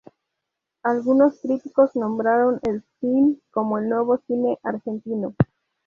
Algunos 0.81 1.39
críticos 1.41 1.95
nombraron 1.95 2.59
el 2.63 2.81
film 2.99 3.39
como 3.51 3.77
"el 3.77 3.87
nuevo 3.87 4.17
cine 4.25 4.57
argentino". 4.63 5.35